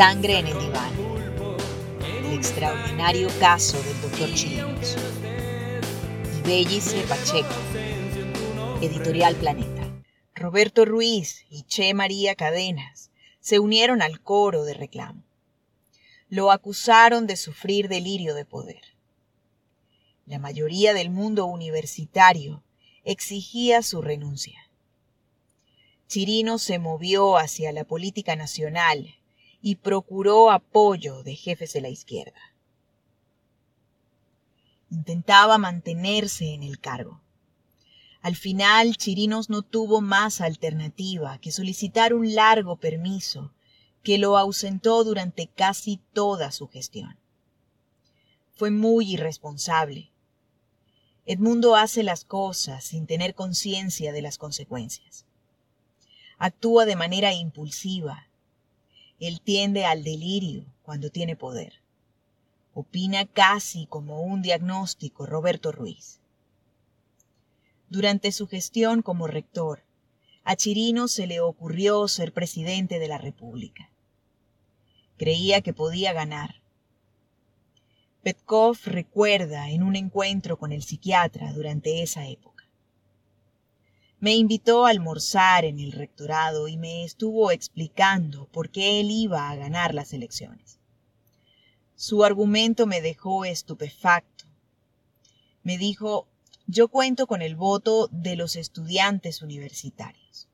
[0.00, 0.94] Sangre en el diván.
[2.06, 4.96] El extraordinario caso del doctor Chirinos.
[6.38, 7.54] Ibellice Pacheco.
[8.80, 9.92] Editorial Planeta.
[10.34, 13.10] Roberto Ruiz y Che María Cadenas
[13.40, 15.22] se unieron al coro de reclamo.
[16.30, 18.80] Lo acusaron de sufrir delirio de poder.
[20.24, 22.62] La mayoría del mundo universitario
[23.04, 24.70] exigía su renuncia.
[26.08, 29.19] Chirino se movió hacia la política nacional
[29.62, 32.40] y procuró apoyo de jefes de la izquierda.
[34.90, 37.20] Intentaba mantenerse en el cargo.
[38.22, 43.52] Al final, Chirinos no tuvo más alternativa que solicitar un largo permiso
[44.02, 47.18] que lo ausentó durante casi toda su gestión.
[48.54, 50.10] Fue muy irresponsable.
[51.24, 55.26] Edmundo hace las cosas sin tener conciencia de las consecuencias.
[56.38, 58.26] Actúa de manera impulsiva.
[59.20, 61.74] Él tiende al delirio cuando tiene poder.
[62.72, 66.20] Opina casi como un diagnóstico Roberto Ruiz.
[67.90, 69.82] Durante su gestión como rector,
[70.42, 73.90] a Chirino se le ocurrió ser presidente de la República.
[75.18, 76.62] Creía que podía ganar.
[78.22, 82.49] Petkov recuerda en un encuentro con el psiquiatra durante esa época.
[84.20, 89.48] Me invitó a almorzar en el rectorado y me estuvo explicando por qué él iba
[89.48, 90.78] a ganar las elecciones.
[91.96, 94.44] Su argumento me dejó estupefacto.
[95.62, 96.28] Me dijo,
[96.66, 100.48] yo cuento con el voto de los estudiantes universitarios.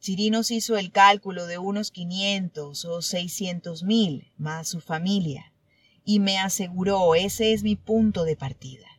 [0.00, 5.52] Chirinos hizo el cálculo de unos 500 o 600 mil más su familia
[6.04, 8.91] y me aseguró, ese es mi punto de partida.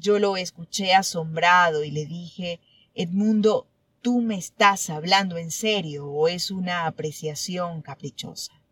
[0.00, 2.58] Yo lo escuché asombrado y le dije,
[2.94, 3.66] Edmundo,
[4.00, 8.62] ¿tú me estás hablando en serio o es una apreciación caprichosa?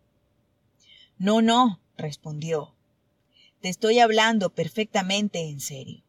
[1.19, 2.75] No, no, respondió.
[3.61, 6.03] Te estoy hablando perfectamente en serio.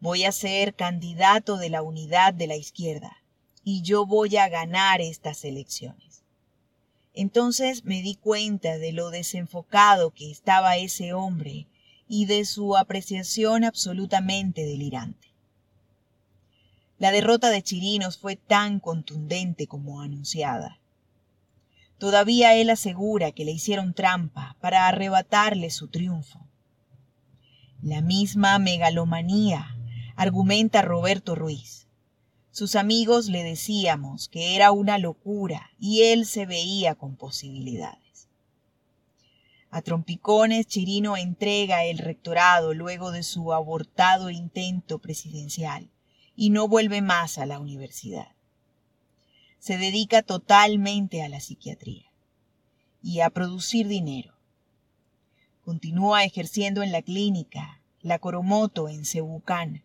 [0.00, 3.18] Voy a ser candidato de la unidad de la izquierda
[3.62, 6.22] y yo voy a ganar estas elecciones.
[7.12, 11.66] Entonces me di cuenta de lo desenfocado que estaba ese hombre
[12.08, 15.26] y de su apreciación absolutamente delirante.
[16.98, 20.80] La derrota de Chirinos fue tan contundente como anunciada.
[21.98, 26.46] Todavía él asegura que le hicieron trampa para arrebatarle su triunfo.
[27.82, 29.76] La misma megalomanía,
[30.14, 31.86] argumenta Roberto Ruiz.
[32.50, 38.05] Sus amigos le decíamos que era una locura y él se veía con posibilidades.
[39.76, 45.90] A trompicones, Chirino entrega el rectorado luego de su abortado intento presidencial
[46.34, 48.28] y no vuelve más a la universidad.
[49.58, 52.10] Se dedica totalmente a la psiquiatría
[53.02, 54.32] y a producir dinero.
[55.62, 59.84] Continúa ejerciendo en la clínica La Coromoto en Cebucán,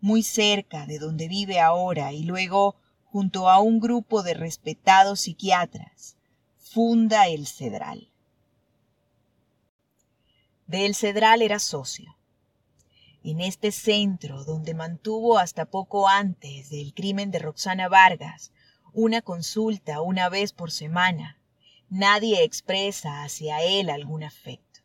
[0.00, 6.16] muy cerca de donde vive ahora y luego, junto a un grupo de respetados psiquiatras,
[6.56, 8.07] funda el Cedral.
[10.68, 12.18] De El Cedral era socio.
[13.24, 18.52] En este centro, donde mantuvo hasta poco antes del crimen de Roxana Vargas
[18.92, 21.40] una consulta una vez por semana,
[21.88, 24.80] nadie expresa hacia él algún afecto.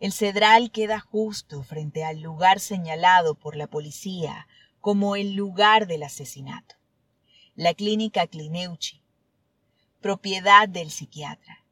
[0.00, 4.48] El Cedral queda justo frente al lugar señalado por la policía
[4.82, 6.74] como el lugar del asesinato,
[7.54, 9.00] la clínica Clineucci,
[10.02, 11.64] propiedad del psiquiatra,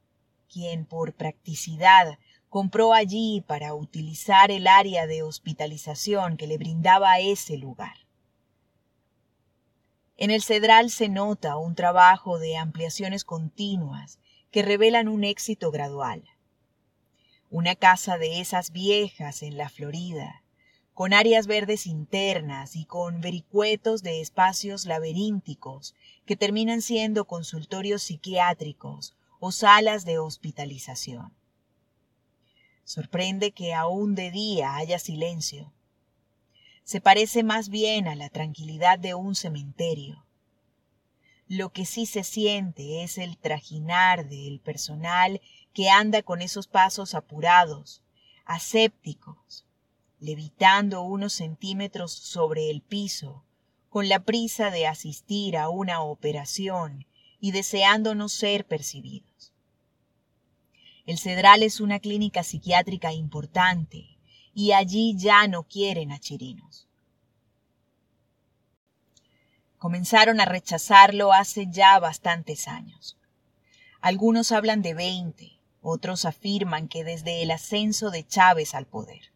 [0.48, 2.18] quien por practicidad
[2.54, 7.96] compró allí para utilizar el área de hospitalización que le brindaba ese lugar.
[10.16, 14.20] En el Cedral se nota un trabajo de ampliaciones continuas
[14.52, 16.22] que revelan un éxito gradual.
[17.50, 20.44] Una casa de esas viejas en la Florida,
[20.92, 29.16] con áreas verdes internas y con vericuetos de espacios laberínticos que terminan siendo consultorios psiquiátricos
[29.40, 31.32] o salas de hospitalización.
[32.84, 35.72] Sorprende que aún de día haya silencio.
[36.84, 40.26] Se parece más bien a la tranquilidad de un cementerio.
[41.48, 45.40] Lo que sí se siente es el trajinar del personal
[45.72, 48.02] que anda con esos pasos apurados,
[48.44, 49.66] asépticos,
[50.20, 53.44] levitando unos centímetros sobre el piso,
[53.88, 57.06] con la prisa de asistir a una operación
[57.40, 59.33] y deseando no ser percibidos.
[61.06, 64.18] El Cedral es una clínica psiquiátrica importante
[64.54, 66.88] y allí ya no quieren a Chirinos.
[69.76, 73.18] Comenzaron a rechazarlo hace ya bastantes años.
[74.00, 79.32] Algunos hablan de 20, otros afirman que desde el ascenso de Chávez al poder.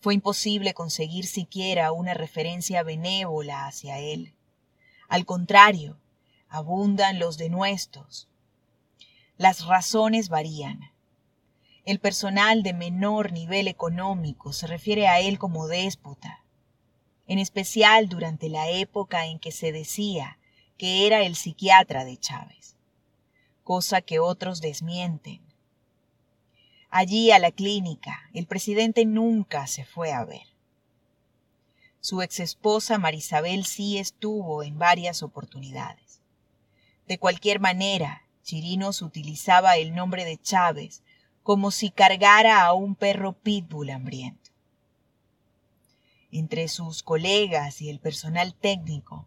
[0.00, 4.34] Fue imposible conseguir siquiera una referencia benévola hacia él.
[5.08, 5.98] Al contrario,
[6.48, 8.28] abundan los denuestos.
[9.42, 10.92] Las razones varían.
[11.84, 16.44] El personal de menor nivel económico se refiere a él como déspota,
[17.26, 20.38] en especial durante la época en que se decía
[20.78, 22.76] que era el psiquiatra de Chávez,
[23.64, 25.42] cosa que otros desmienten.
[26.88, 30.46] Allí a la clínica, el presidente nunca se fue a ver.
[31.98, 36.20] Su exesposa Marisabel sí estuvo en varias oportunidades.
[37.08, 41.02] De cualquier manera, Chirinos utilizaba el nombre de Chávez
[41.42, 44.50] como si cargara a un perro pitbull hambriento.
[46.30, 49.26] Entre sus colegas y el personal técnico,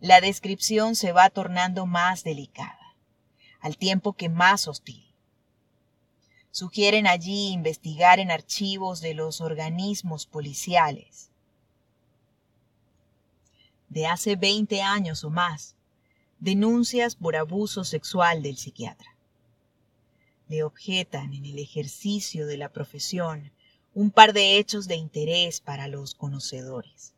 [0.00, 2.94] la descripción se va tornando más delicada,
[3.60, 5.04] al tiempo que más hostil.
[6.50, 11.30] Sugieren allí investigar en archivos de los organismos policiales.
[13.88, 15.75] De hace 20 años o más,
[16.38, 19.16] denuncias por abuso sexual del psiquiatra.
[20.48, 23.52] Le objetan en el ejercicio de la profesión
[23.94, 27.14] un par de hechos de interés para los conocedores.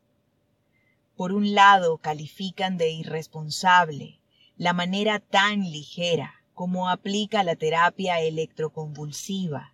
[1.16, 4.20] Por un lado, califican de irresponsable
[4.56, 9.72] la manera tan ligera como aplica la terapia electroconvulsiva,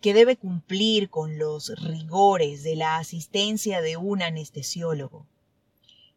[0.00, 5.26] que debe cumplir con los rigores de la asistencia de un anestesiólogo.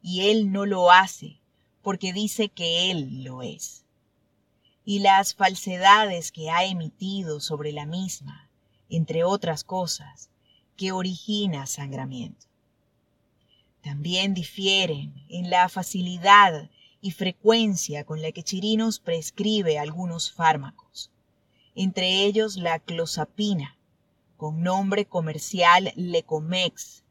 [0.01, 1.39] Y él no lo hace
[1.88, 3.86] porque dice que él lo es.
[4.84, 8.50] Y las falsedades que ha emitido sobre la misma,
[8.89, 10.30] entre otras cosas,
[10.75, 12.45] que origina sangramiento.
[13.81, 16.69] También difieren en la facilidad
[17.00, 21.10] y frecuencia con la que Chirinos prescribe algunos fármacos,
[21.74, 23.78] entre ellos la clozapina,
[24.36, 27.06] con nombre comercial Lecomex,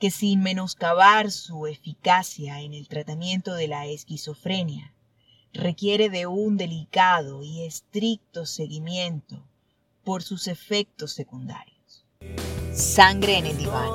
[0.00, 4.94] que sin menoscabar su eficacia en el tratamiento de la esquizofrenia,
[5.52, 9.46] requiere de un delicado y estricto seguimiento
[10.02, 12.06] por sus efectos secundarios.
[12.72, 13.90] Sangre en el diván.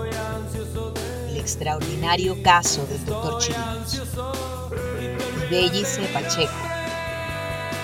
[1.30, 4.02] El extraordinario caso del doctor Chirinos.
[5.50, 6.54] Bellice Pacheco,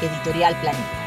[0.02, 1.01] Editorial Planeta.